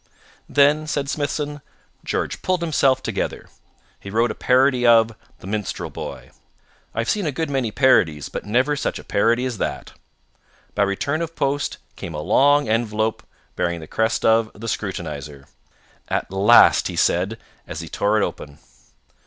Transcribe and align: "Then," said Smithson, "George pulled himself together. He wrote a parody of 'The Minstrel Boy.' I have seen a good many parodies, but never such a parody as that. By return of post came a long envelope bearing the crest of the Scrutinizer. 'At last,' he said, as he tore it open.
"Then," 0.49 0.87
said 0.87 1.07
Smithson, 1.11 1.61
"George 2.03 2.41
pulled 2.41 2.61
himself 2.63 3.03
together. 3.03 3.49
He 3.99 4.09
wrote 4.09 4.31
a 4.31 4.33
parody 4.33 4.83
of 4.83 5.11
'The 5.37 5.45
Minstrel 5.45 5.91
Boy.' 5.91 6.31
I 6.95 7.01
have 7.01 7.09
seen 7.11 7.27
a 7.27 7.31
good 7.31 7.51
many 7.51 7.69
parodies, 7.69 8.27
but 8.27 8.43
never 8.43 8.75
such 8.75 8.97
a 8.97 9.03
parody 9.03 9.45
as 9.45 9.59
that. 9.59 9.93
By 10.73 10.81
return 10.81 11.21
of 11.21 11.35
post 11.35 11.77
came 11.97 12.15
a 12.15 12.19
long 12.21 12.67
envelope 12.67 13.21
bearing 13.55 13.79
the 13.79 13.85
crest 13.85 14.25
of 14.25 14.49
the 14.55 14.67
Scrutinizer. 14.67 15.45
'At 16.07 16.31
last,' 16.31 16.87
he 16.87 16.95
said, 16.95 17.37
as 17.67 17.81
he 17.81 17.87
tore 17.87 18.19
it 18.19 18.25
open. 18.25 18.57